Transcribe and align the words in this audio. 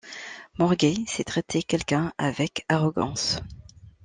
Morguer 0.57 0.95
c'est 1.05 1.23
traiter 1.25 1.61
quelqu'un 1.61 2.11
avec 2.17 2.65
arrogance. 2.69 3.37